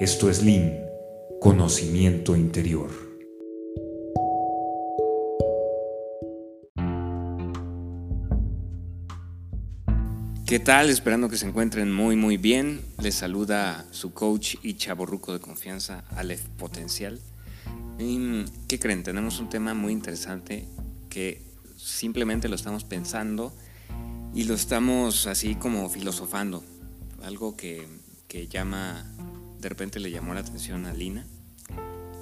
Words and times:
Esto 0.00 0.28
es 0.28 0.42
Lean, 0.42 0.76
conocimiento 1.40 2.34
interior. 2.34 2.90
¿Qué 10.44 10.58
tal? 10.58 10.90
Esperando 10.90 11.28
que 11.28 11.36
se 11.36 11.46
encuentren 11.46 11.92
muy 11.92 12.16
muy 12.16 12.38
bien. 12.38 12.80
Les 13.00 13.14
saluda 13.14 13.86
su 13.92 14.12
coach 14.12 14.56
y 14.64 14.74
chaborruco 14.74 15.32
de 15.32 15.38
confianza, 15.38 16.02
Aleph 16.16 16.42
Potencial. 16.58 17.20
¿Qué 17.96 18.78
creen? 18.80 19.04
Tenemos 19.04 19.38
un 19.38 19.48
tema 19.48 19.74
muy 19.74 19.92
interesante 19.92 20.66
que 21.08 21.40
simplemente 21.76 22.48
lo 22.48 22.56
estamos 22.56 22.82
pensando 22.82 23.54
y 24.34 24.42
lo 24.42 24.54
estamos 24.54 25.28
así 25.28 25.54
como 25.54 25.88
filosofando. 25.88 26.64
Algo 27.22 27.56
que, 27.56 27.86
que 28.26 28.48
llama, 28.48 29.13
de 29.64 29.70
repente 29.70 29.98
le 29.98 30.10
llamó 30.10 30.34
la 30.34 30.40
atención 30.40 30.84
a 30.84 30.92
Lina 30.92 31.26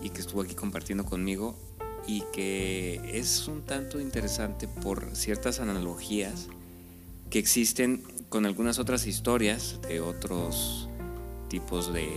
y 0.01 0.11
que 0.11 0.21
estuvo 0.21 0.43
aquí 0.43 0.55
compartiendo 0.55 1.05
conmigo 1.05 1.59
y 2.07 2.23
que 2.33 3.01
es 3.15 3.49
un 3.49 3.63
tanto 3.63 4.01
interesante 4.01 4.69
por 4.69 5.17
ciertas 5.17 5.59
analogías 5.59 6.47
que 7.31 7.41
existen 7.41 8.05
con 8.29 8.47
algunas 8.47 8.79
otras 8.79 9.09
historias 9.09 9.81
de 9.89 10.01
otros 10.01 10.89
tipos 11.49 11.93
de, 11.93 12.09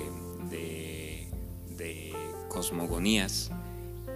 cosmogonías 2.50 3.52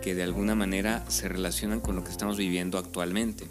que 0.01 0.15
de 0.15 0.23
alguna 0.23 0.55
manera 0.55 1.03
se 1.09 1.27
relacionan 1.27 1.81
con 1.81 1.97
lo 1.97 2.05
que 2.05 2.09
estamos 2.09 2.37
viviendo 2.37 2.77
actualmente. 2.77 3.47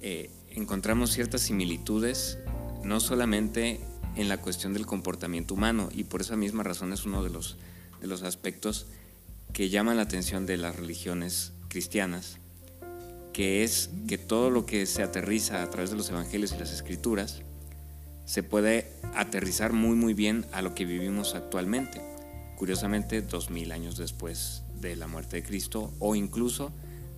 Eh, 0.00 0.28
encontramos 0.50 1.12
ciertas 1.12 1.42
similitudes, 1.42 2.38
no 2.82 2.98
solamente 2.98 3.78
en 4.16 4.28
la 4.28 4.38
cuestión 4.40 4.72
del 4.72 4.86
comportamiento 4.86 5.54
humano, 5.54 5.88
y 5.92 6.04
por 6.04 6.20
esa 6.20 6.36
misma 6.36 6.62
razón 6.62 6.92
es 6.92 7.04
uno 7.04 7.22
de 7.22 7.30
los, 7.30 7.56
de 8.00 8.06
los 8.06 8.22
aspectos 8.22 8.86
que 9.52 9.68
llaman 9.68 9.96
la 9.96 10.02
atención 10.02 10.46
de 10.46 10.56
las 10.56 10.76
religiones 10.76 11.52
cristianas, 11.68 12.38
que 13.32 13.64
es 13.64 13.90
que 14.06 14.18
todo 14.18 14.50
lo 14.50 14.66
que 14.66 14.86
se 14.86 15.02
aterriza 15.02 15.62
a 15.62 15.70
través 15.70 15.90
de 15.90 15.96
los 15.96 16.10
evangelios 16.10 16.52
y 16.52 16.58
las 16.58 16.72
escrituras 16.72 17.42
se 18.24 18.42
puede 18.42 18.92
aterrizar 19.14 19.72
muy 19.72 19.96
muy 19.96 20.14
bien 20.14 20.46
a 20.52 20.62
lo 20.62 20.74
que 20.74 20.84
vivimos 20.84 21.34
actualmente. 21.34 22.00
Curiosamente, 22.56 23.20
dos 23.22 23.50
mil 23.50 23.72
años 23.72 23.96
después 23.96 24.62
de 24.80 24.96
la 24.96 25.08
muerte 25.08 25.36
de 25.36 25.42
Cristo 25.42 25.92
o 25.98 26.14
incluso 26.14 26.72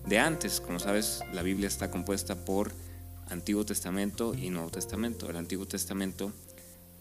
de 0.05 0.19
antes. 0.19 0.59
Como 0.59 0.79
sabes, 0.79 1.21
la 1.33 1.43
Biblia 1.43 1.67
está 1.67 1.91
compuesta 1.91 2.45
por 2.45 2.71
Antiguo 3.29 3.65
Testamento 3.65 4.33
y 4.33 4.49
Nuevo 4.49 4.69
Testamento. 4.69 5.29
El 5.29 5.37
Antiguo 5.37 5.67
Testamento 5.67 6.33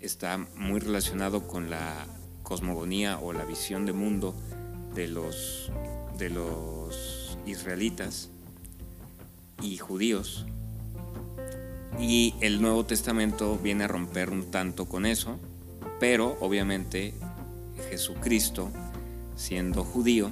está 0.00 0.38
muy 0.56 0.80
relacionado 0.80 1.46
con 1.46 1.70
la 1.70 2.06
cosmogonía 2.42 3.18
o 3.18 3.32
la 3.32 3.44
visión 3.44 3.86
de 3.86 3.92
mundo 3.92 4.34
de 4.94 5.08
los, 5.08 5.70
de 6.18 6.30
los 6.30 7.38
israelitas 7.46 8.30
y 9.60 9.76
judíos 9.78 10.46
y 11.98 12.34
el 12.40 12.60
Nuevo 12.60 12.84
Testamento 12.84 13.58
viene 13.58 13.84
a 13.84 13.88
romper 13.88 14.30
un 14.30 14.50
tanto 14.50 14.86
con 14.86 15.06
eso, 15.06 15.38
pero 15.98 16.36
obviamente 16.40 17.14
Jesucristo, 17.88 18.70
siendo 19.34 19.82
judío, 19.82 20.30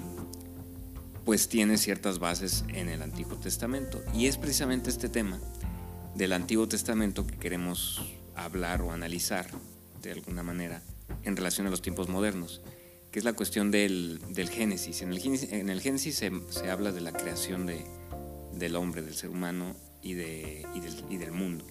pues 1.25 1.49
tiene 1.49 1.79
ciertas 1.79 2.19
bases 2.19 2.65
en 2.69 2.91
el 2.91 3.01
Antiguo 3.01 3.37
Testamento. 3.37 4.03
Y 4.13 4.27
es 4.27 4.37
precisamente 4.37 4.91
este 4.91 5.09
tema 5.09 5.41
del 6.15 6.35
Antiguo 6.35 6.69
Testamento 6.69 7.27
que 7.27 7.39
queremos 7.39 8.03
hablar 8.37 8.83
o 8.83 8.93
analizar 8.93 9.47
de 10.03 10.13
alguna 10.13 10.43
manera 10.43 10.83
en 11.23 11.37
relación 11.37 11.67
a 11.67 11.71
los 11.71 11.83
tiempos 11.83 12.09
modernos, 12.09 12.61
que 13.11 13.19
es 13.19 13.25
la 13.25 13.33
cuestión 13.33 13.71
del, 13.71 14.21
Génesis. 14.51 15.03
En 15.03 15.13
el, 15.71 15.81
Génesis 15.81 16.17
se, 16.17 16.71
habla 16.71 16.93
de 16.93 17.01
la 17.01 17.13
creación 17.13 17.67
del 17.67 18.77
hombre, 18.77 19.03
del 19.03 19.15
ser 19.15 19.31
humano, 19.31 19.75
y, 20.05 20.13
de, 20.13 20.67
y, 21.09 21.17
del, 21.17 21.33
mundo. 21.33 21.65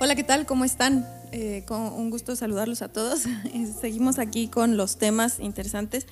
Hola, 0.00 0.14
¿qué 0.14 0.22
tal? 0.22 0.46
¿Cómo 0.46 0.64
están? 0.64 1.06
Eh, 1.32 1.64
con 1.66 1.80
un 1.80 2.08
gusto 2.10 2.36
saludarlos 2.36 2.82
a 2.82 2.92
todos. 2.92 3.24
Seguimos 3.80 4.18
aquí 4.18 4.48
con 4.48 4.76
los 4.76 4.96
temas 4.96 5.40
interesantes. 5.40 6.06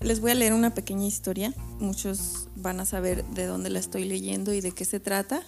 Les 0.00 0.20
voy 0.20 0.32
a 0.32 0.34
leer 0.34 0.52
una 0.52 0.74
pequeña 0.74 1.06
historia. 1.06 1.54
Muchos 1.80 2.48
van 2.56 2.78
a 2.78 2.84
saber 2.84 3.24
de 3.24 3.46
dónde 3.46 3.70
la 3.70 3.78
estoy 3.78 4.04
leyendo 4.04 4.52
y 4.52 4.60
de 4.60 4.72
qué 4.72 4.84
se 4.84 5.00
trata. 5.00 5.42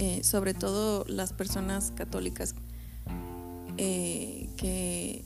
Eh, 0.00 0.22
sobre 0.22 0.54
todo 0.54 1.04
las 1.08 1.32
personas 1.32 1.90
católicas 1.90 2.54
eh, 3.78 4.48
que 4.56 5.24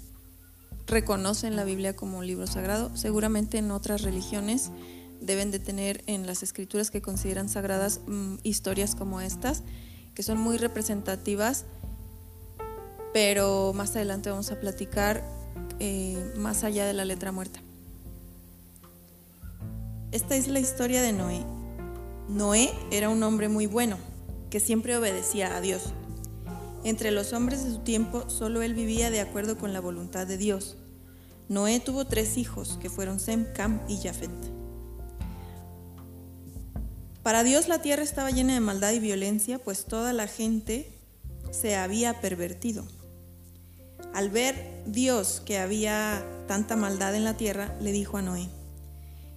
reconocen 0.86 1.56
la 1.56 1.64
Biblia 1.64 1.94
como 1.94 2.20
un 2.20 2.26
libro 2.26 2.46
sagrado. 2.46 2.90
Seguramente 2.96 3.58
en 3.58 3.70
otras 3.70 4.00
religiones 4.00 4.70
deben 5.20 5.50
de 5.50 5.58
tener 5.58 6.02
en 6.06 6.26
las 6.26 6.42
escrituras 6.42 6.90
que 6.90 7.02
consideran 7.02 7.50
sagradas 7.50 8.00
mm, 8.06 8.36
historias 8.44 8.94
como 8.94 9.20
estas, 9.20 9.62
que 10.14 10.22
son 10.22 10.40
muy 10.40 10.56
representativas, 10.56 11.66
pero 13.12 13.74
más 13.74 13.94
adelante 13.94 14.30
vamos 14.30 14.52
a 14.52 14.58
platicar 14.58 15.22
eh, 15.80 16.32
más 16.38 16.64
allá 16.64 16.86
de 16.86 16.94
la 16.94 17.04
letra 17.04 17.30
muerta. 17.30 17.60
Esta 20.12 20.34
es 20.34 20.48
la 20.48 20.60
historia 20.60 21.02
de 21.02 21.12
Noé. 21.12 21.44
Noé 22.26 22.72
era 22.90 23.10
un 23.10 23.22
hombre 23.22 23.50
muy 23.50 23.66
bueno, 23.66 23.98
que 24.52 24.60
siempre 24.60 24.94
obedecía 24.98 25.56
a 25.56 25.62
Dios. 25.62 25.94
Entre 26.84 27.10
los 27.10 27.32
hombres 27.32 27.64
de 27.64 27.70
su 27.70 27.78
tiempo, 27.78 28.28
solo 28.28 28.60
él 28.60 28.74
vivía 28.74 29.10
de 29.10 29.22
acuerdo 29.22 29.56
con 29.56 29.72
la 29.72 29.80
voluntad 29.80 30.26
de 30.26 30.36
Dios. 30.36 30.76
Noé 31.48 31.80
tuvo 31.80 32.04
tres 32.04 32.36
hijos, 32.36 32.78
que 32.82 32.90
fueron 32.90 33.18
Sem, 33.18 33.50
Cam 33.54 33.80
y 33.88 33.96
Jafet. 33.96 34.30
Para 37.22 37.44
Dios 37.44 37.66
la 37.66 37.80
tierra 37.80 38.02
estaba 38.02 38.30
llena 38.30 38.52
de 38.52 38.60
maldad 38.60 38.92
y 38.92 38.98
violencia, 38.98 39.58
pues 39.58 39.86
toda 39.86 40.12
la 40.12 40.26
gente 40.26 40.98
se 41.50 41.74
había 41.74 42.20
pervertido. 42.20 42.84
Al 44.12 44.28
ver 44.28 44.82
Dios 44.84 45.40
que 45.46 45.56
había 45.56 46.26
tanta 46.46 46.76
maldad 46.76 47.14
en 47.14 47.24
la 47.24 47.38
tierra, 47.38 47.74
le 47.80 47.90
dijo 47.90 48.18
a 48.18 48.22
Noé, 48.22 48.50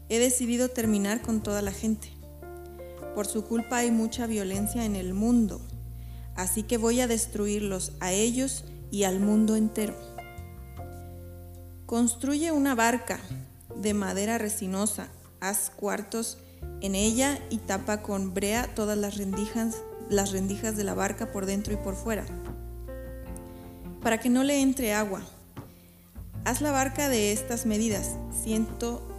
he 0.09 0.19
decidido 0.19 0.67
terminar 0.67 1.21
con 1.21 1.41
toda 1.41 1.61
la 1.61 1.71
gente. 1.71 2.14
Por 3.15 3.27
su 3.27 3.45
culpa 3.45 3.77
hay 3.77 3.91
mucha 3.91 4.27
violencia 4.27 4.83
en 4.83 4.97
el 4.97 5.13
mundo, 5.13 5.61
así 6.35 6.63
que 6.63 6.77
voy 6.77 6.99
a 6.99 7.07
destruirlos 7.07 7.93
a 8.01 8.11
ellos 8.11 8.65
y 8.91 9.03
al 9.03 9.21
mundo 9.21 9.55
entero. 9.55 9.95
Construye 11.85 12.51
una 12.51 12.75
barca 12.75 13.21
de 13.73 13.93
madera 13.93 14.37
resinosa, 14.37 15.07
haz 15.39 15.69
cuartos 15.69 16.39
en 16.81 16.93
ella 16.93 17.39
y 17.49 17.59
tapa 17.59 18.01
con 18.01 18.33
brea 18.33 18.67
todas 18.75 18.97
las 18.97 19.15
rendijas, 19.15 19.77
las 20.09 20.33
rendijas 20.33 20.75
de 20.75 20.83
la 20.83 20.93
barca 20.93 21.31
por 21.31 21.45
dentro 21.45 21.73
y 21.73 21.77
por 21.77 21.95
fuera, 21.95 22.25
para 24.01 24.19
que 24.19 24.29
no 24.29 24.43
le 24.43 24.61
entre 24.61 24.93
agua. 24.93 25.21
Haz 26.43 26.59
la 26.59 26.71
barca 26.71 27.07
de 27.07 27.31
estas 27.31 27.65
medidas, 27.65 28.17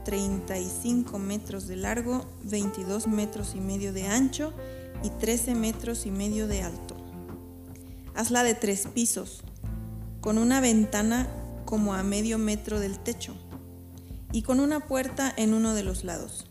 135 0.06 1.19
metros 1.19 1.67
de 1.67 1.75
largo, 1.75 2.25
22 2.44 3.09
metros 3.09 3.55
y 3.56 3.61
medio 3.61 3.93
de 3.93 4.06
ancho 4.06 4.53
y 5.03 5.11
13 5.11 5.56
metros 5.56 6.06
y 6.06 6.12
medio 6.12 6.47
de 6.47 6.62
alto. 6.62 6.97
Hazla 8.15 8.45
de 8.45 8.55
tres 8.55 8.87
pisos, 8.87 9.43
con 10.21 10.39
una 10.39 10.61
ventana 10.61 11.28
como 11.65 11.95
a 11.95 12.05
medio 12.05 12.39
metro 12.39 12.78
del 12.78 13.00
techo 13.00 13.34
y 14.31 14.43
con 14.43 14.61
una 14.61 14.78
puerta 14.87 15.33
en 15.37 15.53
uno 15.55 15.75
de 15.75 15.83
los 15.83 16.05
lados. 16.05 16.47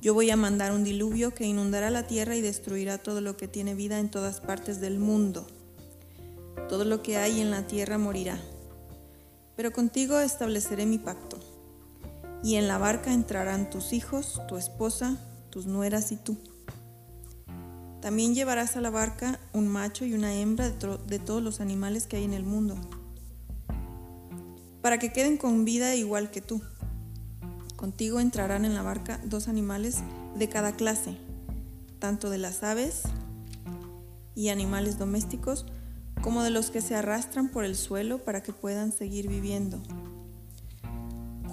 Yo 0.00 0.14
voy 0.14 0.30
a 0.30 0.36
mandar 0.36 0.72
un 0.72 0.82
diluvio 0.82 1.34
que 1.34 1.44
inundará 1.44 1.90
la 1.90 2.06
tierra 2.06 2.34
y 2.34 2.40
destruirá 2.40 2.96
todo 2.96 3.20
lo 3.20 3.36
que 3.36 3.46
tiene 3.46 3.74
vida 3.74 3.98
en 3.98 4.10
todas 4.10 4.40
partes 4.40 4.80
del 4.80 4.98
mundo. 4.98 5.46
Todo 6.70 6.84
lo 6.84 7.02
que 7.02 7.18
hay 7.18 7.42
en 7.42 7.50
la 7.50 7.66
tierra 7.66 7.98
morirá. 7.98 8.40
Pero 9.54 9.72
contigo 9.72 10.18
estableceré 10.18 10.86
mi 10.86 10.98
pacto. 10.98 11.38
Y 12.46 12.54
en 12.54 12.68
la 12.68 12.78
barca 12.78 13.12
entrarán 13.12 13.70
tus 13.70 13.92
hijos, 13.92 14.40
tu 14.46 14.56
esposa, 14.56 15.16
tus 15.50 15.66
nueras 15.66 16.12
y 16.12 16.16
tú. 16.16 16.36
También 18.00 18.36
llevarás 18.36 18.76
a 18.76 18.80
la 18.80 18.90
barca 18.90 19.40
un 19.52 19.66
macho 19.66 20.04
y 20.04 20.14
una 20.14 20.32
hembra 20.32 20.70
de, 20.70 20.98
de 21.08 21.18
todos 21.18 21.42
los 21.42 21.60
animales 21.60 22.06
que 22.06 22.18
hay 22.18 22.22
en 22.22 22.34
el 22.34 22.44
mundo, 22.44 22.76
para 24.80 25.00
que 25.00 25.12
queden 25.12 25.38
con 25.38 25.64
vida 25.64 25.96
igual 25.96 26.30
que 26.30 26.40
tú. 26.40 26.62
Contigo 27.74 28.20
entrarán 28.20 28.64
en 28.64 28.76
la 28.76 28.82
barca 28.82 29.20
dos 29.24 29.48
animales 29.48 29.96
de 30.36 30.48
cada 30.48 30.76
clase, 30.76 31.16
tanto 31.98 32.30
de 32.30 32.38
las 32.38 32.62
aves 32.62 33.02
y 34.36 34.50
animales 34.50 34.98
domésticos 34.98 35.66
como 36.22 36.44
de 36.44 36.50
los 36.50 36.70
que 36.70 36.80
se 36.80 36.94
arrastran 36.94 37.48
por 37.48 37.64
el 37.64 37.74
suelo 37.74 38.18
para 38.18 38.44
que 38.44 38.52
puedan 38.52 38.92
seguir 38.92 39.26
viviendo. 39.26 39.82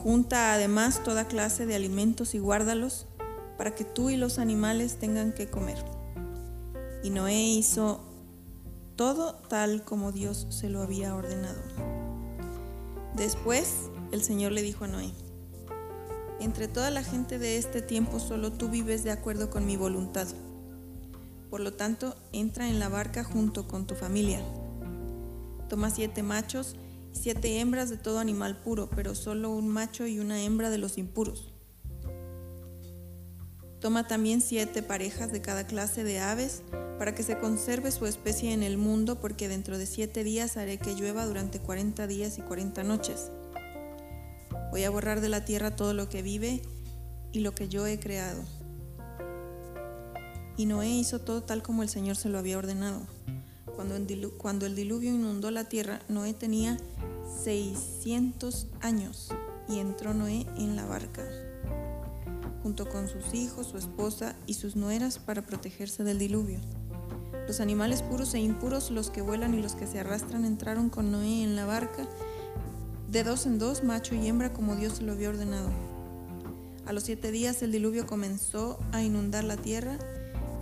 Junta 0.03 0.53
además 0.53 1.01
toda 1.01 1.29
clase 1.29 1.65
de 1.65 1.75
alimentos 1.75 2.35
y 2.35 2.39
guárdalos 2.39 3.07
para 3.57 3.73
que 3.73 3.85
tú 3.85 4.09
y 4.09 4.17
los 4.17 4.37
animales 4.37 4.97
tengan 4.99 5.31
que 5.31 5.47
comer. 5.47 5.77
Y 7.03 7.09
Noé 7.09 7.41
hizo 7.41 8.01
todo 8.97 9.35
tal 9.47 9.85
como 9.85 10.11
Dios 10.11 10.45
se 10.49 10.69
lo 10.69 10.81
había 10.81 11.15
ordenado. 11.15 11.61
Después 13.15 13.89
el 14.11 14.21
Señor 14.21 14.51
le 14.51 14.61
dijo 14.61 14.83
a 14.83 14.89
Noé, 14.89 15.09
entre 16.41 16.67
toda 16.67 16.91
la 16.91 17.03
gente 17.03 17.39
de 17.39 17.57
este 17.57 17.81
tiempo 17.81 18.19
solo 18.19 18.51
tú 18.51 18.67
vives 18.67 19.05
de 19.05 19.11
acuerdo 19.11 19.49
con 19.49 19.65
mi 19.65 19.77
voluntad. 19.77 20.27
Por 21.49 21.61
lo 21.61 21.71
tanto, 21.71 22.17
entra 22.33 22.67
en 22.67 22.79
la 22.81 22.89
barca 22.89 23.23
junto 23.23 23.69
con 23.69 23.87
tu 23.87 23.95
familia. 23.95 24.41
Toma 25.69 25.89
siete 25.91 26.23
machos 26.23 26.75
siete 27.13 27.59
hembras 27.59 27.89
de 27.89 27.97
todo 27.97 28.19
animal 28.19 28.57
puro, 28.57 28.89
pero 28.89 29.15
solo 29.15 29.51
un 29.51 29.69
macho 29.69 30.05
y 30.07 30.19
una 30.19 30.43
hembra 30.43 30.69
de 30.69 30.77
los 30.77 30.97
impuros. 30.97 31.53
Toma 33.79 34.07
también 34.07 34.41
siete 34.41 34.81
parejas 34.81 35.31
de 35.31 35.41
cada 35.41 35.65
clase 35.65 36.03
de 36.03 36.19
aves 36.19 36.63
para 36.97 37.15
que 37.15 37.23
se 37.23 37.37
conserve 37.37 37.91
su 37.91 38.05
especie 38.05 38.53
en 38.53 38.63
el 38.63 38.77
mundo, 38.77 39.19
porque 39.19 39.47
dentro 39.47 39.77
de 39.77 39.85
siete 39.85 40.23
días 40.23 40.57
haré 40.57 40.77
que 40.77 40.95
llueva 40.95 41.25
durante 41.25 41.59
cuarenta 41.59 42.07
días 42.07 42.37
y 42.37 42.41
cuarenta 42.41 42.83
noches. 42.83 43.31
Voy 44.71 44.83
a 44.83 44.89
borrar 44.89 45.21
de 45.21 45.29
la 45.29 45.45
tierra 45.45 45.75
todo 45.75 45.93
lo 45.93 46.09
que 46.09 46.21
vive 46.21 46.61
y 47.31 47.41
lo 47.41 47.53
que 47.53 47.67
yo 47.67 47.85
he 47.85 47.99
creado. 47.99 48.43
Y 50.55 50.65
Noé 50.65 50.89
hizo 50.89 51.19
todo 51.19 51.43
tal 51.43 51.61
como 51.61 51.83
el 51.83 51.89
Señor 51.89 52.15
se 52.15 52.29
lo 52.29 52.37
había 52.37 52.57
ordenado. 52.57 53.01
Cuando 53.75 53.95
el, 54.65 54.75
diluvio 54.75 55.09
inundó 55.09 55.51
la 55.51 55.65
tierra, 55.65 56.01
Noé 56.07 56.33
tenía 56.33 56.77
600 57.43 58.67
años 58.81 59.29
y 59.67 59.79
entró 59.79 60.13
Noé 60.13 60.45
en 60.57 60.75
la 60.75 60.85
barca 60.85 61.23
junto 62.63 62.87
con 62.87 63.09
sus 63.09 63.33
hijos, 63.33 63.67
su 63.67 63.77
esposa 63.77 64.35
y 64.47 64.53
sus 64.53 64.77
nueras 64.77 65.19
para 65.19 65.45
protegerse 65.45 66.05
del 66.05 66.17
diluvio. 66.17 66.59
Los 67.45 67.59
animales 67.59 68.01
puros 68.01 68.33
e 68.33 68.39
impuros, 68.39 68.89
los 68.89 69.09
que 69.09 69.21
vuelan 69.21 69.53
y 69.53 69.61
los 69.61 69.75
que 69.75 69.85
se 69.85 69.99
arrastran, 69.99 70.45
entraron 70.45 70.89
con 70.89 71.11
Noé 71.11 71.43
en 71.43 71.57
la 71.57 71.65
barca, 71.65 72.07
de 73.11 73.23
dos 73.23 73.45
en 73.45 73.59
dos, 73.59 73.83
macho 73.83 74.15
y 74.15 74.27
hembra, 74.27 74.53
como 74.53 74.77
Dios 74.77 74.93
se 74.93 75.03
lo 75.03 75.11
había 75.11 75.29
ordenado. 75.29 75.69
A 76.85 76.93
los 76.93 77.03
siete 77.03 77.31
días 77.31 77.61
el 77.61 77.73
diluvio 77.73 78.07
comenzó 78.07 78.79
a 78.93 79.03
inundar 79.03 79.43
la 79.43 79.57
tierra. 79.57 79.97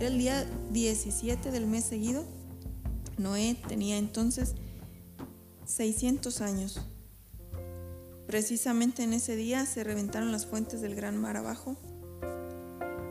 Era 0.00 0.08
el 0.08 0.18
día 0.18 0.44
17 0.72 1.52
del 1.52 1.66
mes 1.66 1.84
seguido. 1.84 2.24
Noé 3.16 3.56
tenía 3.68 3.96
entonces 3.96 4.54
600 5.66 6.40
años. 6.40 6.80
Precisamente 8.26 9.02
en 9.02 9.12
ese 9.12 9.36
día 9.36 9.66
se 9.66 9.84
reventaron 9.84 10.32
las 10.32 10.46
fuentes 10.46 10.80
del 10.80 10.94
gran 10.94 11.20
mar 11.20 11.36
abajo 11.36 11.76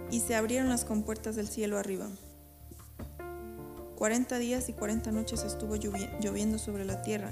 y 0.09 0.19
se 0.19 0.35
abrieron 0.35 0.69
las 0.69 0.83
compuertas 0.83 1.35
del 1.35 1.47
cielo 1.47 1.77
arriba. 1.77 2.09
Cuarenta 3.95 4.39
días 4.39 4.67
y 4.67 4.73
cuarenta 4.73 5.11
noches 5.11 5.43
estuvo 5.43 5.75
lloviendo 5.75 6.57
sobre 6.57 6.85
la 6.85 7.03
tierra. 7.03 7.31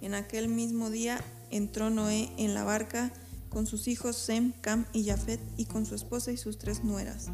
En 0.00 0.14
aquel 0.14 0.48
mismo 0.48 0.90
día 0.90 1.20
entró 1.50 1.90
Noé 1.90 2.30
en 2.36 2.54
la 2.54 2.62
barca 2.62 3.12
con 3.48 3.66
sus 3.66 3.88
hijos 3.88 4.16
Sem, 4.16 4.52
Cam 4.60 4.86
y 4.92 5.04
Jafet 5.04 5.40
y 5.56 5.64
con 5.64 5.86
su 5.86 5.94
esposa 5.94 6.30
y 6.30 6.36
sus 6.36 6.58
tres 6.58 6.84
nueras. 6.84 7.26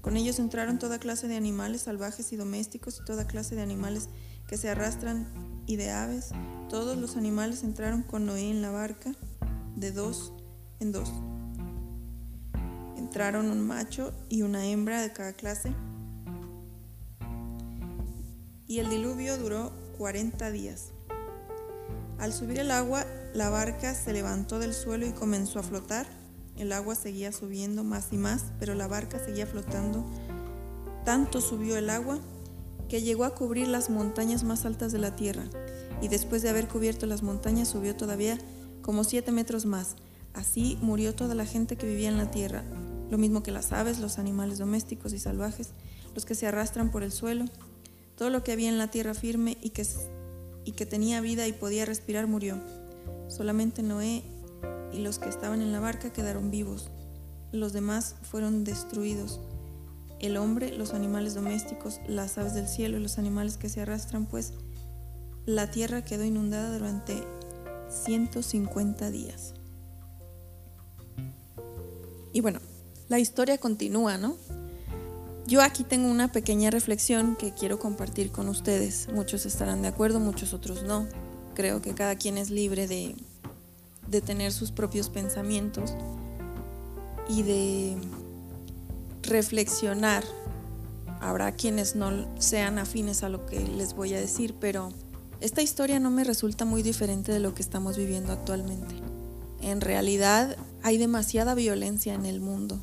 Con 0.00 0.16
ellos 0.16 0.38
entraron 0.38 0.78
toda 0.78 0.98
clase 0.98 1.28
de 1.28 1.36
animales 1.36 1.82
salvajes 1.82 2.32
y 2.32 2.36
domésticos 2.36 3.00
y 3.00 3.04
toda 3.04 3.26
clase 3.26 3.54
de 3.54 3.62
animales 3.62 4.08
que 4.48 4.56
se 4.56 4.70
arrastran 4.70 5.28
y 5.66 5.76
de 5.76 5.90
aves. 5.90 6.30
Todos 6.68 6.96
los 6.96 7.16
animales 7.16 7.62
entraron 7.62 8.02
con 8.02 8.26
Noé 8.26 8.50
en 8.50 8.62
la 8.62 8.70
barca 8.70 9.12
de 9.76 9.92
dos 9.92 10.32
en 10.80 10.92
dos. 10.92 11.12
Entraron 12.96 13.50
un 13.50 13.66
macho 13.66 14.12
y 14.28 14.42
una 14.42 14.66
hembra 14.66 15.00
de 15.00 15.12
cada 15.12 15.32
clase. 15.32 15.72
Y 18.66 18.78
el 18.78 18.90
diluvio 18.90 19.36
duró 19.38 19.72
40 19.98 20.50
días. 20.50 20.90
Al 22.18 22.32
subir 22.32 22.58
el 22.58 22.70
agua, 22.70 23.04
la 23.34 23.50
barca 23.50 23.94
se 23.94 24.12
levantó 24.12 24.58
del 24.58 24.74
suelo 24.74 25.06
y 25.06 25.12
comenzó 25.12 25.58
a 25.58 25.62
flotar. 25.62 26.06
El 26.56 26.72
agua 26.72 26.94
seguía 26.94 27.32
subiendo 27.32 27.84
más 27.84 28.12
y 28.12 28.16
más, 28.16 28.46
pero 28.58 28.74
la 28.74 28.86
barca 28.86 29.18
seguía 29.18 29.46
flotando. 29.46 30.04
Tanto 31.04 31.40
subió 31.40 31.76
el 31.76 31.90
agua 31.90 32.18
que 32.94 33.02
llegó 33.02 33.24
a 33.24 33.34
cubrir 33.34 33.66
las 33.66 33.90
montañas 33.90 34.44
más 34.44 34.64
altas 34.64 34.92
de 34.92 35.00
la 35.00 35.16
tierra. 35.16 35.42
Y 36.00 36.06
después 36.06 36.42
de 36.42 36.48
haber 36.48 36.68
cubierto 36.68 37.06
las 37.06 37.24
montañas, 37.24 37.66
subió 37.66 37.96
todavía 37.96 38.38
como 38.82 39.02
siete 39.02 39.32
metros 39.32 39.66
más. 39.66 39.96
Así 40.32 40.78
murió 40.80 41.12
toda 41.12 41.34
la 41.34 41.44
gente 41.44 41.74
que 41.74 41.88
vivía 41.88 42.08
en 42.08 42.18
la 42.18 42.30
tierra, 42.30 42.62
lo 43.10 43.18
mismo 43.18 43.42
que 43.42 43.50
las 43.50 43.72
aves, 43.72 43.98
los 43.98 44.20
animales 44.20 44.58
domésticos 44.58 45.12
y 45.12 45.18
salvajes, 45.18 45.70
los 46.14 46.24
que 46.24 46.36
se 46.36 46.46
arrastran 46.46 46.92
por 46.92 47.02
el 47.02 47.10
suelo, 47.10 47.46
todo 48.16 48.30
lo 48.30 48.44
que 48.44 48.52
había 48.52 48.68
en 48.68 48.78
la 48.78 48.92
tierra 48.92 49.14
firme 49.14 49.58
y 49.60 49.70
que, 49.70 49.84
y 50.64 50.70
que 50.70 50.86
tenía 50.86 51.20
vida 51.20 51.48
y 51.48 51.52
podía 51.52 51.86
respirar 51.86 52.28
murió. 52.28 52.60
Solamente 53.26 53.82
Noé 53.82 54.22
y 54.92 54.98
los 54.98 55.18
que 55.18 55.30
estaban 55.30 55.62
en 55.62 55.72
la 55.72 55.80
barca 55.80 56.12
quedaron 56.12 56.52
vivos. 56.52 56.90
Los 57.50 57.72
demás 57.72 58.14
fueron 58.22 58.62
destruidos. 58.62 59.40
El 60.24 60.38
hombre, 60.38 60.72
los 60.72 60.94
animales 60.94 61.34
domésticos, 61.34 62.00
las 62.08 62.38
aves 62.38 62.54
del 62.54 62.66
cielo 62.66 62.96
y 62.96 63.02
los 63.02 63.18
animales 63.18 63.58
que 63.58 63.68
se 63.68 63.82
arrastran, 63.82 64.24
pues 64.24 64.54
la 65.44 65.70
tierra 65.70 66.02
quedó 66.02 66.24
inundada 66.24 66.72
durante 66.72 67.22
150 67.90 69.10
días. 69.10 69.52
Y 72.32 72.40
bueno, 72.40 72.60
la 73.10 73.18
historia 73.18 73.58
continúa, 73.58 74.16
¿no? 74.16 74.38
Yo 75.46 75.60
aquí 75.60 75.84
tengo 75.84 76.10
una 76.10 76.32
pequeña 76.32 76.70
reflexión 76.70 77.36
que 77.36 77.52
quiero 77.52 77.78
compartir 77.78 78.30
con 78.30 78.48
ustedes. 78.48 79.08
Muchos 79.12 79.44
estarán 79.44 79.82
de 79.82 79.88
acuerdo, 79.88 80.20
muchos 80.20 80.54
otros 80.54 80.84
no. 80.84 81.06
Creo 81.54 81.82
que 81.82 81.92
cada 81.92 82.16
quien 82.16 82.38
es 82.38 82.48
libre 82.48 82.88
de, 82.88 83.14
de 84.08 84.22
tener 84.22 84.52
sus 84.52 84.72
propios 84.72 85.10
pensamientos 85.10 85.92
y 87.28 87.42
de 87.42 87.98
reflexionar. 89.26 90.24
Habrá 91.20 91.52
quienes 91.52 91.96
no 91.96 92.28
sean 92.38 92.78
afines 92.78 93.22
a 93.22 93.28
lo 93.28 93.46
que 93.46 93.60
les 93.60 93.94
voy 93.94 94.14
a 94.14 94.20
decir, 94.20 94.54
pero 94.60 94.92
esta 95.40 95.62
historia 95.62 96.00
no 96.00 96.10
me 96.10 96.24
resulta 96.24 96.64
muy 96.64 96.82
diferente 96.82 97.32
de 97.32 97.40
lo 97.40 97.54
que 97.54 97.62
estamos 97.62 97.96
viviendo 97.96 98.32
actualmente. 98.32 98.94
En 99.60 99.80
realidad 99.80 100.56
hay 100.82 100.98
demasiada 100.98 101.54
violencia 101.54 102.14
en 102.14 102.26
el 102.26 102.40
mundo 102.40 102.80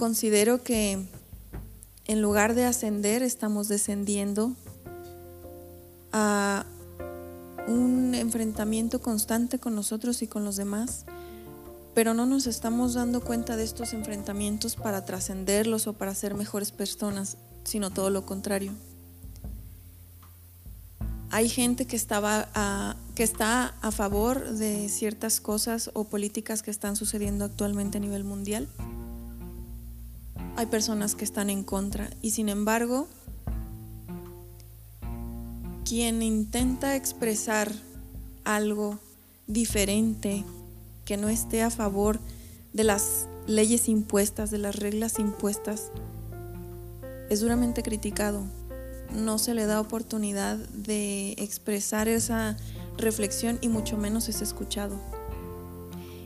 considero 0.00 0.62
que 0.62 0.98
en 2.06 2.22
lugar 2.22 2.54
de 2.54 2.64
ascender 2.64 3.22
estamos 3.22 3.68
descendiendo 3.68 4.56
a 6.10 6.64
un 7.68 8.14
enfrentamiento 8.14 9.02
constante 9.02 9.58
con 9.58 9.74
nosotros 9.74 10.22
y 10.22 10.26
con 10.26 10.42
los 10.46 10.56
demás, 10.56 11.04
pero 11.94 12.14
no 12.14 12.26
nos 12.26 12.46
estamos 12.46 12.94
dando 12.94 13.20
cuenta 13.20 13.56
de 13.56 13.64
estos 13.64 13.92
enfrentamientos 13.92 14.76
para 14.76 15.04
trascenderlos 15.04 15.86
o 15.86 15.92
para 15.92 16.14
ser 16.14 16.34
mejores 16.34 16.72
personas, 16.72 17.36
sino 17.64 17.90
todo 17.90 18.10
lo 18.10 18.26
contrario. 18.26 18.72
Hay 21.30 21.48
gente 21.48 21.86
que, 21.86 21.96
estaba 21.96 22.96
que 23.14 23.22
está 23.22 23.74
a 23.82 23.92
favor 23.92 24.50
de 24.52 24.88
ciertas 24.88 25.40
cosas 25.40 25.90
o 25.94 26.04
políticas 26.04 26.62
que 26.62 26.70
están 26.70 26.96
sucediendo 26.96 27.44
actualmente 27.44 27.98
a 27.98 28.00
nivel 28.00 28.24
mundial 28.24 28.68
hay 30.60 30.66
personas 30.66 31.14
que 31.14 31.24
están 31.24 31.48
en 31.48 31.64
contra 31.64 32.10
y 32.20 32.32
sin 32.32 32.50
embargo, 32.50 33.08
quien 35.86 36.22
intenta 36.22 36.96
expresar 36.96 37.72
algo 38.44 38.98
diferente 39.46 40.44
que 41.10 41.16
no 41.16 41.28
esté 41.28 41.60
a 41.62 41.70
favor 41.70 42.20
de 42.72 42.84
las 42.84 43.26
leyes 43.48 43.88
impuestas, 43.88 44.52
de 44.52 44.58
las 44.58 44.76
reglas 44.76 45.18
impuestas, 45.18 45.90
es 47.28 47.40
duramente 47.40 47.82
criticado. 47.82 48.44
No 49.12 49.38
se 49.38 49.54
le 49.54 49.66
da 49.66 49.80
oportunidad 49.80 50.56
de 50.56 51.32
expresar 51.32 52.06
esa 52.06 52.56
reflexión 52.96 53.58
y 53.60 53.68
mucho 53.68 53.98
menos 53.98 54.28
es 54.28 54.40
escuchado. 54.40 55.00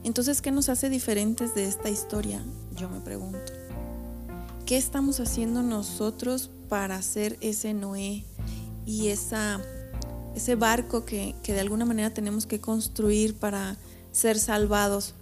Entonces, 0.02 0.42
¿qué 0.42 0.50
nos 0.50 0.68
hace 0.68 0.90
diferentes 0.90 1.54
de 1.54 1.64
esta 1.64 1.88
historia? 1.88 2.44
Yo 2.76 2.90
me 2.90 3.00
pregunto. 3.00 3.54
¿Qué 4.66 4.76
estamos 4.76 5.18
haciendo 5.18 5.62
nosotros 5.62 6.50
para 6.68 6.96
hacer 6.96 7.38
ese 7.40 7.72
Noé 7.72 8.26
y 8.84 9.08
esa, 9.08 9.62
ese 10.36 10.56
barco 10.56 11.06
que, 11.06 11.34
que 11.42 11.54
de 11.54 11.60
alguna 11.60 11.86
manera 11.86 12.12
tenemos 12.12 12.44
que 12.44 12.60
construir 12.60 13.34
para 13.34 13.78
ser 14.14 14.38
salvados? 14.38 15.12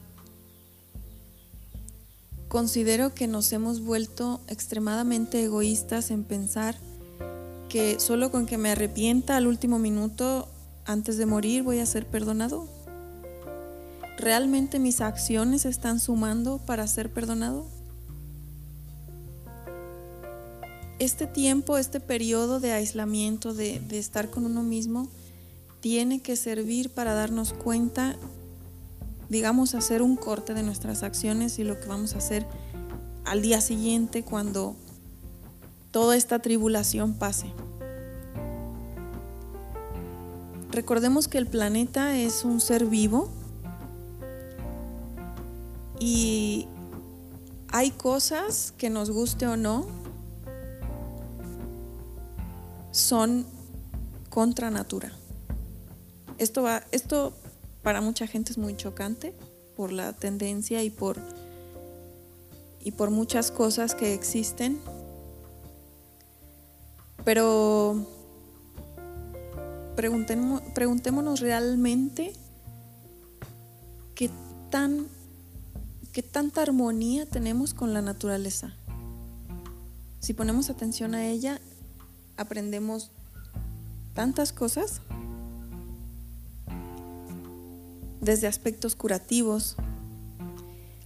Considero 2.46 3.12
que 3.12 3.26
nos 3.26 3.52
hemos 3.52 3.80
vuelto 3.80 4.40
extremadamente 4.46 5.42
egoístas 5.42 6.12
en 6.12 6.22
pensar 6.22 6.76
que 7.68 7.98
solo 7.98 8.30
con 8.30 8.46
que 8.46 8.56
me 8.56 8.70
arrepienta 8.70 9.36
al 9.36 9.48
último 9.48 9.80
minuto 9.80 10.46
antes 10.84 11.16
de 11.16 11.26
morir 11.26 11.64
voy 11.64 11.80
a 11.80 11.86
ser 11.86 12.06
perdonado. 12.06 12.68
¿Realmente 14.16 14.78
mis 14.78 15.00
acciones 15.00 15.64
están 15.64 15.98
sumando 15.98 16.58
para 16.58 16.86
ser 16.86 17.12
perdonado? 17.12 17.66
este 21.04 21.26
tiempo, 21.26 21.78
este 21.78 21.98
periodo 21.98 22.60
de 22.60 22.72
aislamiento, 22.72 23.54
de, 23.54 23.80
estar 23.90 24.30
con 24.30 24.46
uno 24.46 24.62
mismo, 24.62 25.08
tiene 25.80 26.20
que 26.20 26.36
servir 26.36 26.90
para 26.90 27.12
darnos 27.12 27.52
cuenta, 27.52 28.16
digamos, 29.32 29.74
hacer 29.74 30.02
un 30.02 30.16
corte 30.16 30.52
de 30.52 30.62
nuestras 30.62 31.02
acciones 31.02 31.58
y 31.58 31.64
lo 31.64 31.80
que 31.80 31.86
vamos 31.86 32.14
a 32.14 32.18
hacer 32.18 32.46
al 33.24 33.40
día 33.40 33.62
siguiente 33.62 34.24
cuando 34.24 34.76
toda 35.90 36.18
esta 36.18 36.40
tribulación 36.40 37.14
pase. 37.14 37.46
Recordemos 40.70 41.28
que 41.28 41.38
el 41.38 41.46
planeta 41.46 42.14
es 42.18 42.44
un 42.44 42.60
ser 42.60 42.84
vivo 42.84 43.30
y 45.98 46.68
hay 47.68 47.90
cosas 47.90 48.74
que 48.76 48.90
nos 48.90 49.10
guste 49.10 49.46
o 49.46 49.56
no, 49.56 49.86
son 52.90 53.46
contra 54.28 54.70
natura. 54.70 55.10
Esto, 56.36 56.62
va, 56.62 56.82
esto 56.90 57.32
para 57.82 58.00
mucha 58.00 58.26
gente 58.26 58.52
es 58.52 58.58
muy 58.58 58.76
chocante 58.76 59.34
por 59.76 59.92
la 59.92 60.12
tendencia 60.12 60.82
y 60.82 60.90
por, 60.90 61.18
y 62.80 62.92
por 62.92 63.10
muchas 63.10 63.50
cosas 63.50 63.94
que 63.94 64.14
existen. 64.14 64.78
Pero 67.24 68.06
preguntémonos 69.94 71.40
realmente 71.40 72.32
qué, 74.14 74.30
tan, 74.70 75.06
qué 76.12 76.22
tanta 76.22 76.62
armonía 76.62 77.26
tenemos 77.26 77.74
con 77.74 77.92
la 77.92 78.02
naturaleza. 78.02 78.74
Si 80.20 80.34
ponemos 80.34 80.70
atención 80.70 81.14
a 81.14 81.26
ella, 81.26 81.60
aprendemos 82.36 83.10
tantas 84.14 84.52
cosas, 84.52 85.00
desde 88.22 88.46
aspectos 88.46 88.96
curativos, 88.96 89.76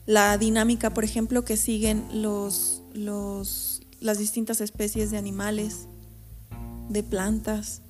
la 0.04 0.38
dinámica, 0.38 0.90
por 0.90 1.02
ejemplo, 1.02 1.44
que 1.44 1.56
siguen 1.56 2.04
los, 2.12 2.82
los, 2.92 3.80
las 3.98 4.18
distintas 4.18 4.60
especies 4.60 5.10
de 5.10 5.16
animales, 5.16 5.88
de 6.90 7.02
plantas, 7.02 7.80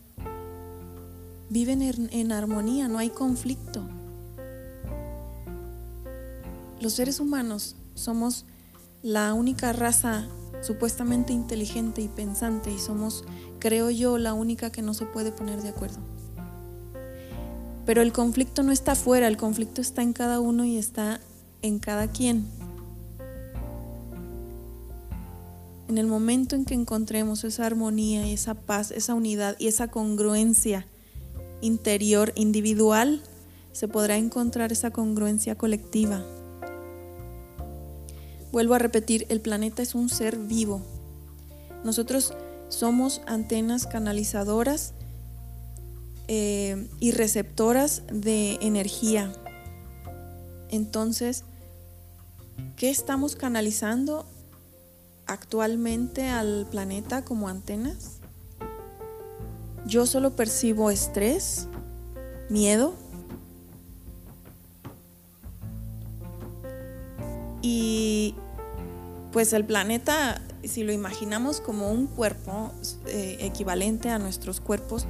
viven 1.50 1.82
en, 1.82 2.08
en 2.12 2.32
armonía, 2.32 2.88
no 2.88 2.98
hay 2.98 3.10
conflicto. 3.10 3.86
Los 6.80 6.94
seres 6.94 7.20
humanos 7.20 7.76
somos 7.94 8.46
la 9.02 9.34
única 9.34 9.72
raza 9.72 10.28
supuestamente 10.62 11.32
inteligente 11.32 12.00
y 12.00 12.08
pensante 12.08 12.70
y 12.70 12.78
somos, 12.78 13.24
creo 13.58 13.90
yo, 13.90 14.18
la 14.18 14.34
única 14.34 14.70
que 14.70 14.82
no 14.82 14.94
se 14.94 15.04
puede 15.04 15.32
poner 15.32 15.62
de 15.62 15.70
acuerdo. 15.70 16.15
Pero 17.86 18.02
el 18.02 18.12
conflicto 18.12 18.64
no 18.64 18.72
está 18.72 18.92
afuera, 18.92 19.28
el 19.28 19.36
conflicto 19.36 19.80
está 19.80 20.02
en 20.02 20.12
cada 20.12 20.40
uno 20.40 20.64
y 20.64 20.76
está 20.76 21.20
en 21.62 21.78
cada 21.78 22.08
quien. 22.08 22.46
En 25.88 25.98
el 25.98 26.08
momento 26.08 26.56
en 26.56 26.64
que 26.64 26.74
encontremos 26.74 27.44
esa 27.44 27.64
armonía 27.64 28.26
y 28.26 28.32
esa 28.32 28.54
paz, 28.54 28.90
esa 28.90 29.14
unidad 29.14 29.54
y 29.60 29.68
esa 29.68 29.86
congruencia 29.86 30.84
interior 31.60 32.32
individual, 32.34 33.22
se 33.70 33.86
podrá 33.86 34.16
encontrar 34.16 34.72
esa 34.72 34.90
congruencia 34.90 35.54
colectiva. 35.54 36.24
Vuelvo 38.50 38.74
a 38.74 38.78
repetir, 38.78 39.26
el 39.28 39.40
planeta 39.40 39.82
es 39.82 39.94
un 39.94 40.08
ser 40.08 40.38
vivo. 40.38 40.80
Nosotros 41.84 42.34
somos 42.68 43.20
antenas 43.26 43.86
canalizadoras 43.86 44.92
eh, 46.28 46.88
y 47.00 47.12
receptoras 47.12 48.02
de 48.12 48.58
energía. 48.60 49.32
Entonces, 50.68 51.44
¿qué 52.76 52.90
estamos 52.90 53.36
canalizando 53.36 54.26
actualmente 55.26 56.28
al 56.28 56.66
planeta 56.70 57.24
como 57.24 57.48
antenas? 57.48 58.18
Yo 59.86 60.06
solo 60.06 60.34
percibo 60.34 60.90
estrés, 60.90 61.68
miedo, 62.48 62.94
y 67.62 68.34
pues 69.32 69.52
el 69.52 69.64
planeta, 69.64 70.40
si 70.62 70.84
lo 70.84 70.92
imaginamos 70.92 71.60
como 71.60 71.90
un 71.90 72.06
cuerpo 72.06 72.72
eh, 73.06 73.38
equivalente 73.40 74.08
a 74.08 74.18
nuestros 74.18 74.60
cuerpos, 74.60 75.06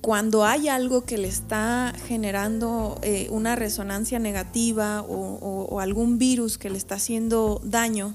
cuando 0.00 0.44
hay 0.44 0.68
algo 0.68 1.04
que 1.04 1.18
le 1.18 1.28
está 1.28 1.92
generando 2.06 2.98
eh, 3.02 3.28
una 3.30 3.54
resonancia 3.54 4.18
negativa 4.18 5.02
o, 5.02 5.80
algún 5.80 6.18
virus 6.18 6.58
que 6.58 6.70
le 6.70 6.78
está 6.78 6.96
haciendo 6.96 7.60
daño, 7.64 8.14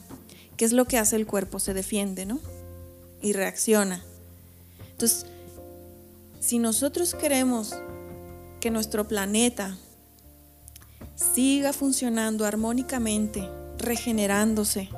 ¿qué 0.58 0.66
es 0.66 0.72
lo 0.72 0.86
que 0.86 0.98
hace 0.98 1.16
el 1.16 1.26
cuerpo? 1.26 1.60
Se 1.60 1.74
defiende, 1.74 2.26
¿no? 2.26 2.40
Y 3.22 3.34
reacciona. 3.34 4.04
Entonces, 4.92 5.26
si 6.40 6.60
nosotros 6.60 7.16
queremos 7.16 7.76
que 8.60 8.70
nuestro 8.72 9.08
planeta 9.08 9.78
siga 11.16 11.74
funcionando 11.74 12.46
armónicamente, 12.46 13.48
regenerándose 13.78 14.90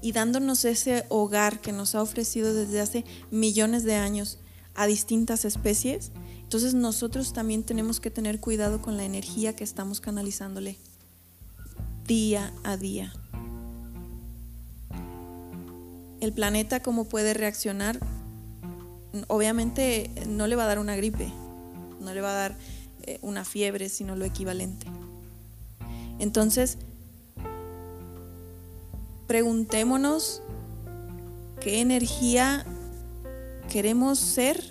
y 0.00 0.12
dándonos 0.12 0.64
ese 0.64 1.04
hogar 1.08 1.60
que 1.60 1.72
nos 1.72 1.94
ha 1.94 2.02
ofrecido 2.02 2.54
desde 2.54 2.80
hace 2.80 3.04
millones 3.30 3.84
de 3.84 3.94
años 3.94 4.38
a 4.76 4.86
distintas 4.86 5.44
especies, 5.44 6.12
entonces 6.42 6.74
nosotros 6.74 7.32
también 7.32 7.64
tenemos 7.64 7.98
que 7.98 8.10
tener 8.10 8.38
cuidado 8.38 8.80
con 8.80 8.96
la 8.96 9.04
energía 9.04 9.56
que 9.56 9.64
estamos 9.64 10.00
canalizándole 10.00 10.78
día 12.06 12.52
a 12.62 12.76
día. 12.76 13.12
El 16.20 16.32
planeta 16.32 16.80
cómo 16.80 17.04
puede 17.04 17.34
reaccionar, 17.34 17.98
obviamente 19.26 20.10
no 20.28 20.46
le 20.46 20.56
va 20.56 20.64
a 20.64 20.66
dar 20.66 20.78
una 20.78 20.96
gripe, 20.96 21.32
no 22.00 22.14
le 22.14 22.20
va 22.20 22.30
a 22.30 22.34
dar 22.34 22.56
eh, 23.02 23.18
una 23.22 23.44
fiebre, 23.44 23.88
sino 23.88 24.14
lo 24.14 24.24
equivalente. 24.24 24.86
Entonces, 26.18 26.78
preguntémonos 29.26 30.42
qué 31.60 31.80
energía 31.80 32.64
queremos 33.68 34.18
ser 34.18 34.62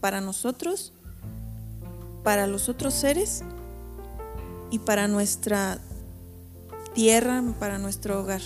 para 0.00 0.20
nosotros, 0.20 0.92
para 2.22 2.46
los 2.46 2.68
otros 2.68 2.94
seres 2.94 3.42
y 4.70 4.80
para 4.80 5.08
nuestra 5.08 5.78
tierra, 6.94 7.42
para 7.58 7.78
nuestro 7.78 8.20
hogar. 8.20 8.42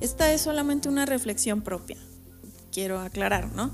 Esta 0.00 0.32
es 0.32 0.40
solamente 0.40 0.88
una 0.88 1.04
reflexión 1.04 1.62
propia, 1.62 1.96
quiero 2.72 3.00
aclarar, 3.00 3.52
¿no? 3.52 3.70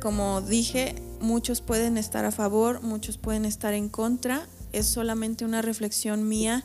Como 0.00 0.42
dije, 0.42 0.96
muchos 1.20 1.62
pueden 1.62 1.96
estar 1.96 2.24
a 2.24 2.30
favor, 2.30 2.82
muchos 2.82 3.16
pueden 3.16 3.46
estar 3.46 3.72
en 3.72 3.88
contra, 3.88 4.46
es 4.72 4.86
solamente 4.86 5.44
una 5.44 5.62
reflexión 5.62 6.28
mía 6.28 6.64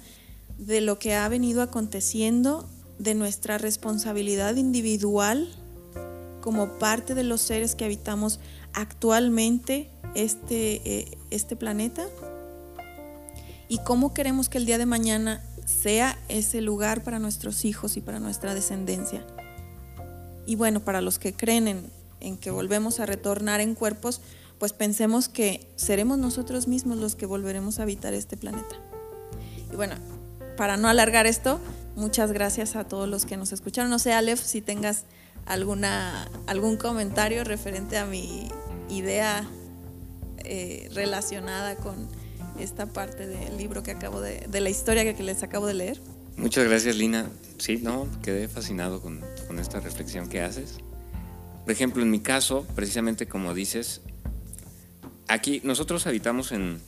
de 0.58 0.82
lo 0.82 1.00
que 1.00 1.16
ha 1.16 1.30
venido 1.30 1.62
aconteciendo, 1.62 2.70
de 2.98 3.16
nuestra 3.16 3.58
responsabilidad 3.58 4.58
individual 4.58 5.48
como 6.42 6.80
parte 6.80 7.16
de 7.16 7.24
los 7.24 7.42
seres 7.42 7.76
que 7.76 7.86
habitamos 7.86 8.40
actualmente 8.74 9.90
este, 10.16 10.82
eh, 10.86 11.18
este 11.32 11.56
planeta 11.56 12.08
y 13.68 13.80
cómo 13.80 14.14
queremos 14.14 14.50
que 14.50 14.58
el 14.58 14.66
día 14.66 14.78
de 14.78 14.86
mañana 14.86 15.44
sea 15.66 16.18
ese 16.28 16.62
lugar 16.62 17.04
para 17.04 17.20
nuestros 17.20 17.66
hijos 17.66 17.98
y 17.98 18.02
para 18.02 18.20
nuestra 18.20 18.56
descendencia. 18.56 19.24
Y 20.48 20.56
bueno, 20.56 20.80
para 20.80 21.02
los 21.02 21.20
que 21.20 21.34
creen 21.34 21.68
en, 21.68 21.92
en 22.20 22.38
que 22.38 22.50
volvemos 22.50 23.00
a 23.00 23.06
retornar 23.06 23.62
en 23.62 23.76
cuerpos, 23.76 24.22
pues 24.58 24.74
pensemos 24.74 25.30
que 25.30 25.68
seremos 25.76 26.18
nosotros 26.18 26.68
mismos 26.68 26.98
los 26.98 27.16
que 27.16 27.28
volveremos 27.28 27.80
a 27.80 27.84
habitar 27.84 28.14
este 28.14 28.36
planeta. 28.36 28.76
Y 29.72 29.76
bueno, 29.76 29.96
para 30.58 30.76
no 30.76 30.90
alargar 30.90 31.28
esto, 31.28 31.60
muchas 31.96 32.32
gracias 32.32 32.76
a 32.76 32.84
todos 32.84 33.08
los 33.08 33.26
que 33.26 33.38
nos 33.38 33.54
escucharon. 33.54 33.90
No 33.90 34.00
sé, 34.00 34.14
Aleph, 34.14 34.42
si 34.42 34.62
tengas 34.62 35.06
alguna, 35.50 36.30
algún 36.48 36.78
comentario 36.78 37.44
referente 37.44 37.98
a 37.98 38.06
mi 38.06 38.48
idea 38.90 39.46
eh, 40.46 40.90
relacionada 40.94 41.76
con 41.76 42.08
esta 42.58 42.86
parte 42.86 43.28
del 43.28 43.58
libro 43.58 43.84
que 43.84 43.92
acabo 43.92 44.22
de, 44.22 44.48
de 44.48 44.62
la 44.62 44.70
historia 44.70 45.14
que 45.14 45.24
les 45.24 45.44
acabo 45.44 45.68
de 45.68 45.74
leer. 45.74 46.00
Muchas 46.38 46.64
gracias, 46.64 46.96
Lina. 46.96 47.30
Sí, 47.58 47.80
no, 47.84 48.08
quedé 48.24 48.48
fascinado 48.48 49.02
con, 49.02 49.22
con 49.48 49.60
esta 49.60 49.82
reflexión 49.82 50.30
que 50.30 50.42
haces. 50.42 50.78
Por 51.64 51.74
ejemplo, 51.74 52.02
en 52.02 52.10
mi 52.10 52.22
caso, 52.22 52.66
precisamente 52.76 53.28
como 53.28 53.54
dices, 53.54 54.02
Aquí 55.30 55.62
nosotros 55.64 56.08
habitamos 56.08 56.52
en, 56.52 56.82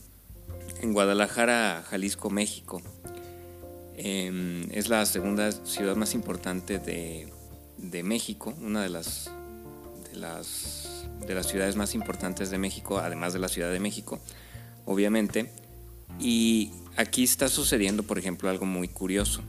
Guadalajara, 0.81 1.83
Jalisco, 1.87 2.31
México. 2.31 2.81
Em, 3.95 4.67
es 4.71 4.89
la 4.89 5.05
segunda 5.05 5.51
ciudad 5.51 5.95
más 5.95 6.15
importante 6.15 6.79
de, 6.79 7.31
México, 8.03 8.53
una 8.61 8.83
de 8.83 8.89
las, 8.89 9.31
de 10.11 10.17
las, 10.19 11.05
de 11.25 11.35
las 11.35 11.47
ciudades 11.47 11.75
más 11.75 11.95
importantes 11.95 12.49
de 12.49 12.57
México, 12.57 12.99
además 12.99 13.33
de 13.33 13.39
la 13.39 13.47
Ciudad 13.47 13.71
de 13.71 13.79
México, 13.79 14.19
obviamente. 14.85 15.51
Y 16.19 16.71
aquí 16.95 17.23
está 17.23 17.47
sucediendo, 17.49 18.03
por 18.03 18.17
ejemplo, 18.17 18.49
algo 18.49 18.65
muy 18.65 18.87
curioso. 18.87 19.41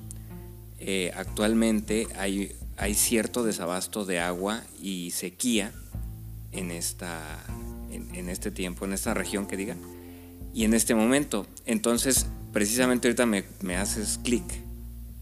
Eh, 0.79 1.13
actualmente 1.15 2.09
hay, 2.17 2.57
hay 2.77 2.95
cierto 2.95 3.45
desabasto 3.45 4.05
de 4.05 4.21
agua 4.21 4.63
y 4.81 5.11
sequía 5.13 5.73
en, 6.51 6.71
esta, 6.71 7.45
en, 7.91 8.29
este 8.29 8.51
tiempo, 8.51 8.85
en 8.85 8.93
esta 8.93 9.15
región 9.15 9.47
que 9.47 9.57
diga, 9.57 9.77
y 10.55 10.65
en 10.65 10.75
este 10.75 10.95
momento. 10.95 11.47
Entonces, 11.67 12.27
precisamente 12.53 13.09
ahorita 13.09 13.27
me, 13.27 13.45
me 13.61 13.77
haces 13.77 14.19
clic 14.23 14.45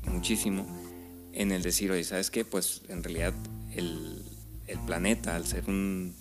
muchísimo 0.07 0.80
en 1.33 1.53
el 1.53 1.63
decir, 1.63 1.91
oye, 1.91 2.05
¿sabes 2.05 2.31
qué? 2.31 2.45
Pues 2.45 2.83
en 2.89 3.03
realidad 3.03 3.35
el, 3.75 4.25
planeta, 4.87 5.37
al 5.37 5.47
ser 5.47 5.65
un, 5.69 6.15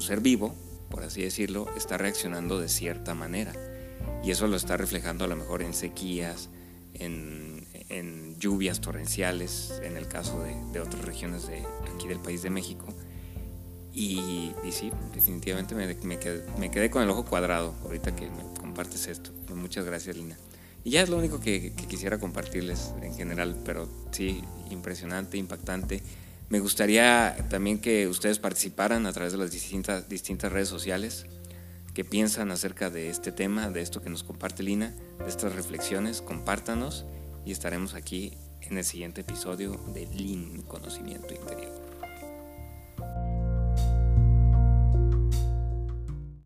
ser 0.00 0.20
vivo, 0.20 0.54
por 0.90 1.02
así 1.02 1.22
decirlo, 1.22 1.68
está 1.76 1.98
reaccionando 1.98 2.60
de 2.60 2.68
cierta 2.68 3.14
manera. 3.14 3.52
Y 4.22 4.30
eso 4.30 4.46
lo 4.46 4.56
está 4.56 4.76
reflejando 4.76 5.24
a 5.24 5.28
lo 5.28 5.36
mejor 5.36 5.62
en 5.62 5.74
sequías, 5.74 6.50
en, 6.94 7.64
lluvias 8.38 8.80
torrenciales, 8.80 9.80
en 9.82 9.96
el 9.96 10.06
caso 10.06 10.42
de, 10.42 10.54
de, 10.72 10.80
otras 10.80 11.02
regiones 11.04 11.46
de 11.46 11.62
aquí 11.94 12.08
del 12.08 12.18
país 12.18 12.42
de 12.42 12.50
México. 12.50 12.94
Y, 13.94 14.52
sí, 14.72 14.90
definitivamente 15.14 15.74
me, 15.76 15.86
me, 15.86 16.18
quedé, 16.18 16.44
me, 16.58 16.70
quedé, 16.70 16.90
con 16.90 17.02
el 17.02 17.10
ojo 17.10 17.24
cuadrado 17.24 17.74
ahorita 17.84 18.16
que 18.16 18.28
me 18.28 18.42
compartes 18.60 19.06
esto. 19.06 19.30
Muchas 19.54 19.84
gracias, 19.84 20.16
Lina. 20.16 20.36
Y 20.84 20.90
ya 20.90 21.02
es 21.02 21.08
lo 21.08 21.16
único 21.16 21.40
que, 21.40 21.72
quisiera 21.88 22.18
compartirles 22.18 22.92
en 23.02 23.14
general, 23.14 23.56
pero 23.64 23.88
sí, 24.12 24.44
impresionante, 24.70 25.38
impactante. 25.38 26.02
Me 26.50 26.60
gustaría 26.60 27.36
también 27.48 27.78
que 27.78 28.06
ustedes 28.06 28.38
participaran 28.38 29.06
a 29.06 29.12
través 29.12 29.32
de 29.32 29.38
las 29.38 29.50
distintas, 29.50 30.08
distintas 30.10 30.52
redes 30.52 30.68
sociales, 30.68 31.24
que 31.94 32.04
piensan 32.04 32.50
acerca 32.50 32.90
de 32.90 33.08
este 33.08 33.32
tema, 33.32 33.70
de 33.70 33.80
esto 33.80 34.02
que 34.02 34.10
nos 34.10 34.24
comparte 34.24 34.62
Lina, 34.62 34.94
de 35.18 35.28
estas 35.28 35.54
reflexiones, 35.54 36.20
compártanos 36.20 37.06
y 37.46 37.52
estaremos 37.52 37.94
aquí 37.94 38.36
en 38.60 38.76
el 38.76 38.84
siguiente 38.84 39.22
episodio 39.22 39.80
de 39.94 40.06
Lean 40.06 40.62
Conocimiento 40.62 41.32
Interior. 41.32 41.83